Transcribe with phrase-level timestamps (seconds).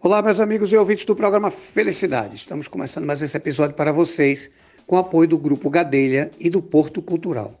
[0.00, 2.36] Olá, meus amigos e ouvintes do programa Felicidade.
[2.36, 4.48] Estamos começando mais esse episódio para vocês
[4.86, 7.60] com o apoio do Grupo Gadelha e do Porto Cultural.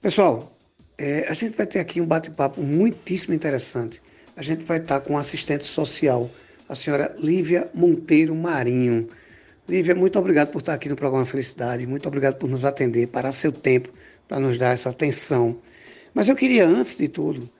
[0.00, 0.56] Pessoal,
[0.96, 4.00] é, a gente vai ter aqui um bate-papo muitíssimo interessante.
[4.36, 6.30] A gente vai estar com a assistente social,
[6.68, 9.08] a senhora Lívia Monteiro Marinho.
[9.68, 13.32] Lívia, muito obrigado por estar aqui no programa Felicidade, muito obrigado por nos atender, parar
[13.32, 13.90] seu tempo
[14.28, 15.58] para nos dar essa atenção.
[16.14, 17.50] Mas eu queria, antes de tudo,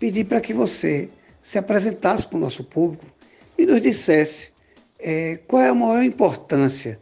[0.00, 1.10] pedir para que você
[1.42, 3.17] se apresentasse para o nosso público
[3.58, 4.52] e nos dissesse
[4.98, 6.98] é, qual é a maior importância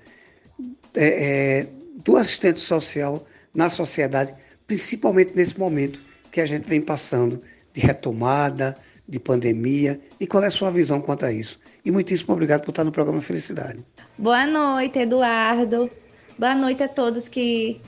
[0.94, 1.66] é, é,
[2.02, 4.34] do assistente social na sociedade,
[4.66, 6.00] principalmente nesse momento
[6.32, 7.42] que a gente vem passando
[7.72, 8.76] de retomada,
[9.08, 11.60] de pandemia, e qual é a sua visão quanto a isso.
[11.84, 13.84] E muitíssimo obrigado por estar no programa Felicidade.
[14.18, 15.90] Boa noite, Eduardo.
[16.38, 17.80] Boa noite a todos que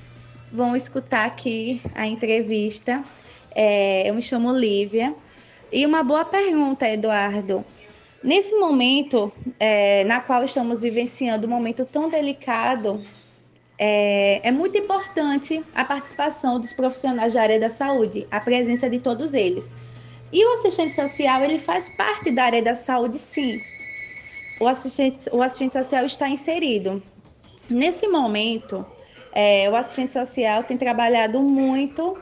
[0.53, 3.03] vão escutar aqui a entrevista.
[3.55, 5.15] É, eu me chamo Lívia.
[5.73, 7.65] E uma boa pergunta, Eduardo.
[8.23, 13.01] Nesse momento, é, na qual estamos vivenciando um momento tão delicado,
[13.79, 18.99] é, é, muito importante a participação dos profissionais da área da saúde, a presença de
[18.99, 19.73] todos eles.
[20.33, 23.63] E o assistente social, ele faz parte da área da saúde, sim.
[24.61, 27.01] O assistente, o assistente social está inserido.
[27.71, 28.85] Nesse momento,
[29.33, 32.19] é, o assistente social tem trabalhado muito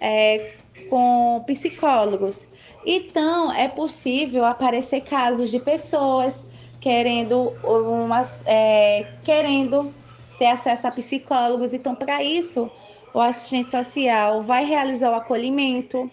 [0.00, 0.52] é,
[0.88, 2.48] com psicólogos
[2.90, 6.48] então, é possível aparecer casos de pessoas
[6.80, 9.92] querendo, umas, é, querendo
[10.38, 11.74] ter acesso a psicólogos.
[11.74, 12.70] Então, para isso,
[13.12, 16.10] o assistente social vai realizar o acolhimento,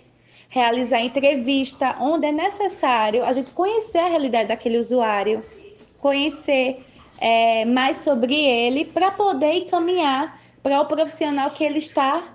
[0.49, 5.41] realizar entrevista, onde é necessário a gente conhecer a realidade daquele usuário,
[5.99, 6.85] conhecer
[7.21, 12.34] é, mais sobre ele, para poder encaminhar para o profissional que ele está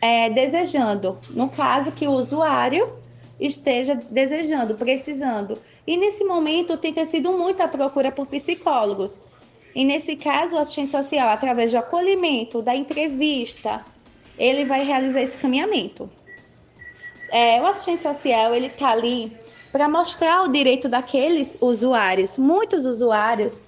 [0.00, 1.18] é, desejando.
[1.30, 2.92] No caso, que o usuário
[3.38, 5.58] esteja desejando, precisando.
[5.86, 9.20] E nesse momento tem crescido muito a procura por psicólogos.
[9.74, 13.84] E nesse caso, o assistente social, através do acolhimento, da entrevista,
[14.38, 16.10] ele vai realizar esse caminhamento.
[17.30, 19.32] É, o assistente social, ele está ali
[19.70, 22.38] para mostrar o direito daqueles usuários.
[22.38, 23.62] Muitos usuários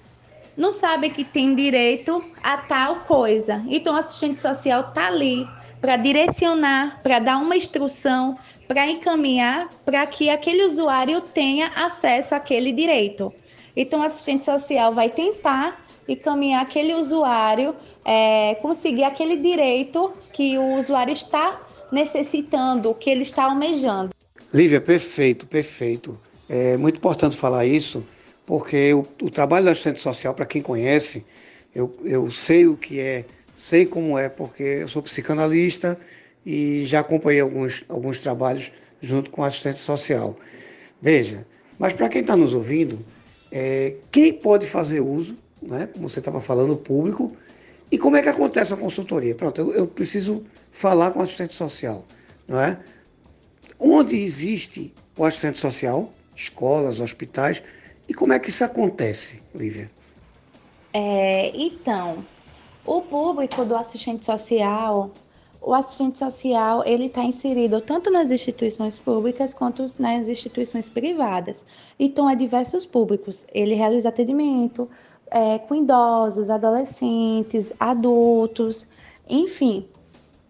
[0.57, 3.63] não sabem que tem direito a tal coisa.
[3.67, 5.47] Então, o assistente social está ali
[5.81, 8.37] para direcionar, para dar uma instrução,
[8.67, 13.33] para encaminhar para que aquele usuário tenha acesso àquele direito.
[13.75, 17.75] Então, o assistente social vai tentar encaminhar aquele usuário,
[18.05, 21.59] é, conseguir aquele direito que o usuário está
[21.91, 24.11] necessitando, que ele está almejando.
[24.53, 26.17] Lívia, perfeito, perfeito.
[26.49, 28.05] É muito importante falar isso,
[28.45, 31.25] porque o, o trabalho do assistente social, para quem conhece,
[31.73, 33.25] eu, eu sei o que é,
[33.55, 35.97] sei como é, porque eu sou psicanalista
[36.45, 40.37] e já acompanhei alguns, alguns trabalhos junto com assistente social.
[41.01, 41.45] Veja,
[41.77, 42.99] mas para quem está nos ouvindo,
[43.51, 47.35] é, quem pode fazer uso, né, como você estava falando, o público,
[47.91, 49.35] e como é que acontece a consultoria?
[49.35, 52.05] Pronto, eu, eu preciso falar com o assistente social,
[52.47, 52.79] não é?
[53.77, 56.13] Onde existe o assistente social?
[56.35, 57.61] Escolas, hospitais.
[58.07, 59.91] E como é que isso acontece, Lívia?
[60.93, 62.23] É, então,
[62.85, 65.11] o público do assistente social
[65.61, 71.65] o assistente social ele está inserido tanto nas instituições públicas quanto nas instituições privadas.
[71.99, 73.45] Então, é diversos públicos.
[73.53, 74.89] Ele realiza atendimento
[75.29, 78.87] é, com idosos, adolescentes, adultos,
[79.29, 79.85] enfim.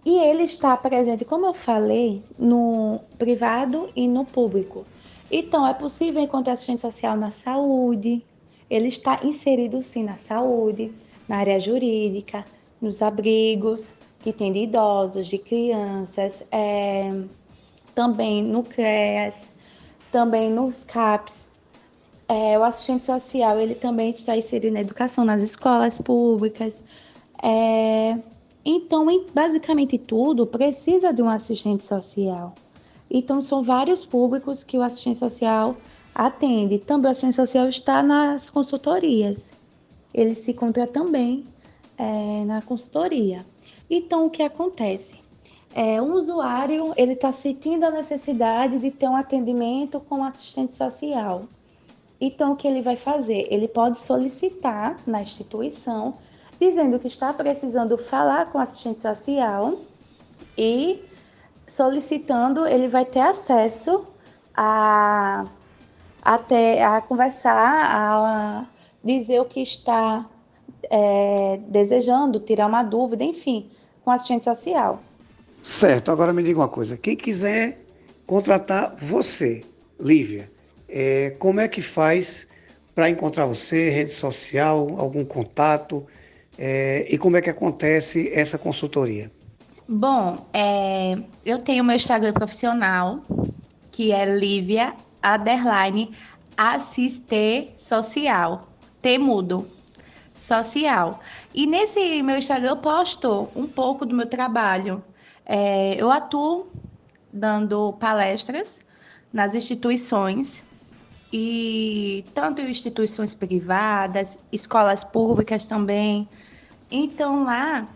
[0.06, 4.86] E ele está presente, como eu falei, no privado e no público.
[5.30, 8.24] Então, é possível encontrar assistente social na saúde,
[8.70, 10.94] ele está inserido sim na saúde,
[11.28, 12.46] na área jurídica,
[12.82, 17.10] nos abrigos, que tem de idosos, de crianças, é,
[17.96, 19.52] também no CREAS,
[20.12, 21.50] também nos CAPS.
[22.28, 26.84] É, o assistente social ele também está inserido na educação nas escolas públicas.
[27.44, 28.18] É,
[28.64, 32.54] então, em basicamente tudo, precisa de um assistente social.
[33.10, 35.76] Então, são vários públicos que o assistente social
[36.14, 36.78] atende.
[36.78, 39.52] Também o assistente social está nas consultorias.
[40.14, 41.46] Ele se encontra também
[41.98, 43.46] é, na consultoria.
[43.90, 45.20] Então, o que acontece?
[45.74, 51.46] É, um usuário ele está sentindo a necessidade de ter um atendimento com assistente social.
[52.20, 53.48] Então, o que ele vai fazer?
[53.50, 56.16] Ele pode solicitar na instituição,
[56.60, 59.80] dizendo que está precisando falar com assistente social
[60.58, 61.04] e
[61.66, 64.06] solicitando, ele vai ter acesso
[64.56, 65.48] a,
[66.22, 68.66] a, ter, a conversar, a
[69.04, 70.26] dizer o que está
[70.90, 73.70] é, desejando, tirar uma dúvida, enfim
[74.04, 75.02] com assistente social.
[75.64, 77.80] Certo, agora me diga uma coisa: quem quiser
[78.26, 79.64] contratar você,
[80.00, 80.50] Lívia,
[80.94, 82.46] É, como é que faz
[82.94, 86.06] para encontrar você, rede social, algum contato?
[86.58, 89.32] É, e como é que acontece essa consultoria?
[89.88, 93.22] Bom, é, eu tenho meu Instagram profissional,
[93.90, 94.94] que é Lívia
[95.24, 96.12] Underline
[96.58, 98.68] Assiste Social.
[99.02, 99.68] T mudo.
[100.34, 101.20] Social.
[101.54, 105.04] E nesse meu Instagram eu posto um pouco do meu trabalho.
[105.46, 106.68] É, eu atuo
[107.32, 108.84] dando palestras
[109.32, 110.64] nas instituições
[111.32, 116.28] e tanto instituições privadas, escolas públicas também.
[116.90, 117.88] Então lá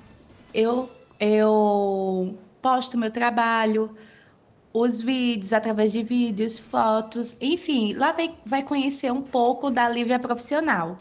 [0.53, 3.95] eu eu posto meu trabalho,
[4.75, 10.19] os vídeos através de vídeos, fotos, enfim, lá vai, vai conhecer um pouco da Lívia
[10.19, 10.97] profissional.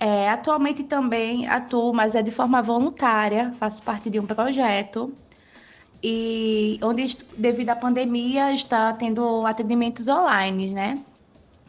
[0.00, 5.12] É, atualmente também atuo, mas é de forma voluntária, faço parte de um projeto
[6.02, 10.98] e onde devido à pandemia está tendo atendimentos online, né?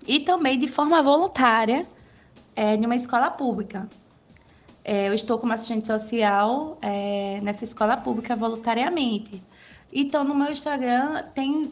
[0.07, 1.85] E também de forma voluntária
[2.55, 3.89] é, em uma escola pública.
[4.83, 9.43] É, eu estou como assistente social é, nessa escola pública voluntariamente.
[9.93, 11.71] Então, no meu Instagram tem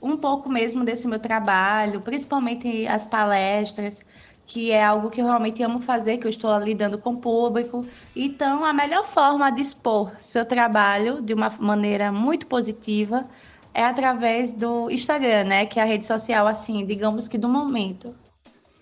[0.00, 4.04] um pouco mesmo desse meu trabalho, principalmente as palestras,
[4.46, 7.86] que é algo que eu realmente amo fazer, que eu estou lidando com o público.
[8.14, 13.26] Então, a melhor forma de expor seu trabalho de uma maneira muito positiva
[13.72, 18.14] é através do Instagram, né, que é a rede social assim, digamos que do momento.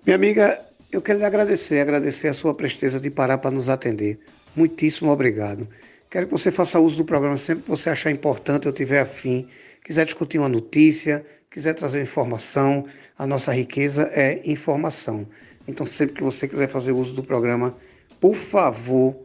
[0.04, 0.60] Minha amiga,
[0.90, 4.18] eu quero lhe agradecer, agradecer a sua presteza de parar para nos atender.
[4.56, 5.68] Muitíssimo obrigado.
[6.10, 9.46] Quero que você faça uso do programa sempre que você achar importante ou tiver afim,
[9.84, 12.84] quiser discutir uma notícia, quiser trazer informação.
[13.16, 15.24] A nossa riqueza é informação.
[15.68, 17.76] Então, sempre que você quiser fazer uso do programa,
[18.20, 19.16] por favor,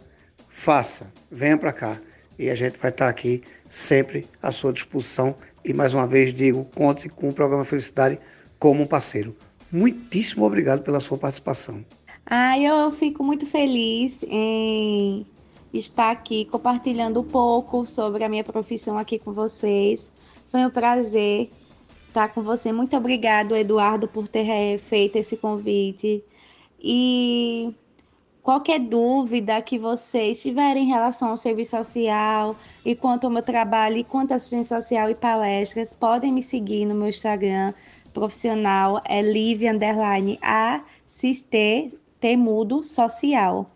[0.48, 1.12] faça.
[1.32, 2.00] Venha para cá.
[2.38, 5.36] E a gente vai estar aqui sempre à sua disposição.
[5.64, 8.20] E mais uma vez digo, conte com o programa Felicidade
[8.60, 9.36] como um parceiro.
[9.72, 11.84] Muitíssimo obrigado pela sua participação.
[12.28, 15.26] Ah, eu fico muito feliz em
[15.78, 20.12] estar aqui compartilhando um pouco sobre a minha profissão aqui com vocês.
[20.50, 21.50] Foi um prazer
[22.08, 22.72] estar com você.
[22.72, 26.24] Muito obrigado, Eduardo, por ter eh, feito esse convite.
[26.80, 27.74] E
[28.42, 32.56] qualquer dúvida que vocês tiverem em relação ao serviço social
[32.86, 36.86] e quanto ao meu trabalho e quanto à assistência social e palestras, podem me seguir
[36.86, 37.74] no meu Instagram
[38.14, 43.75] profissional, é Livia Underline Assiste Temudo Social.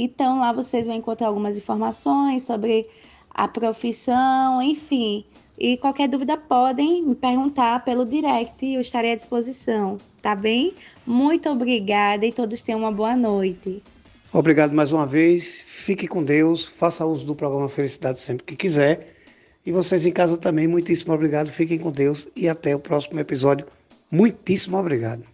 [0.00, 2.86] Então lá vocês vão encontrar algumas informações sobre
[3.30, 5.24] a profissão, enfim.
[5.58, 10.72] E qualquer dúvida podem me perguntar pelo direct, eu estarei à disposição, tá bem?
[11.04, 13.82] Muito obrigada e todos tenham uma boa noite.
[14.32, 15.64] Obrigado mais uma vez.
[15.66, 16.64] Fique com Deus.
[16.64, 19.16] Faça uso do programa Felicidade sempre que quiser.
[19.66, 21.50] E vocês em casa também, muitíssimo obrigado.
[21.50, 23.66] Fiquem com Deus e até o próximo episódio.
[24.12, 25.24] Muitíssimo obrigado.